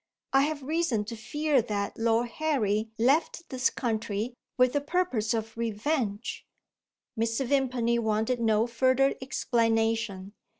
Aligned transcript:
"I 0.33 0.41
have 0.45 0.63
reason 0.63 1.05
to 1.05 1.15
fear 1.15 1.61
that 1.61 1.95
Lord 1.95 2.29
Harry 2.29 2.89
left 2.97 3.47
this 3.49 3.69
country, 3.69 4.33
with 4.57 4.75
a 4.75 4.81
purpose 4.81 5.31
of 5.31 5.55
revenge" 5.55 6.43
Mr. 7.21 7.45
Vimpany 7.45 7.99
wanted 7.99 8.39
no 8.39 8.65
further 8.65 9.13
explanation. 9.21 10.33